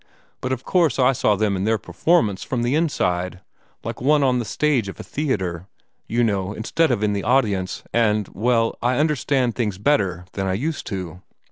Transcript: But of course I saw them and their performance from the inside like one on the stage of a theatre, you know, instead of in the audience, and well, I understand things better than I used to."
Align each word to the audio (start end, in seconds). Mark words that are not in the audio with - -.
But 0.41 0.51
of 0.51 0.63
course 0.63 0.97
I 0.97 1.11
saw 1.11 1.35
them 1.35 1.55
and 1.55 1.67
their 1.67 1.77
performance 1.77 2.43
from 2.43 2.63
the 2.63 2.73
inside 2.73 3.41
like 3.83 4.01
one 4.01 4.23
on 4.23 4.39
the 4.39 4.45
stage 4.45 4.87
of 4.89 4.99
a 4.99 5.03
theatre, 5.03 5.67
you 6.07 6.23
know, 6.23 6.53
instead 6.53 6.89
of 6.89 7.03
in 7.03 7.13
the 7.13 7.21
audience, 7.23 7.83
and 7.93 8.27
well, 8.29 8.75
I 8.81 8.97
understand 8.97 9.53
things 9.53 9.77
better 9.77 10.25
than 10.33 10.47
I 10.47 10.53
used 10.53 10.87
to." 10.87 11.21